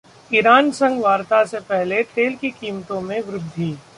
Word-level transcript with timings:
Iran 0.31 0.71
संग 0.71 1.01
वार्ता 1.01 1.43
से 1.45 1.59
पहले 1.59 2.01
तेल 2.15 2.35
की 2.35 2.49
कीमतों 2.51 3.01
में 3.01 3.19
वृद्धि 3.21 3.75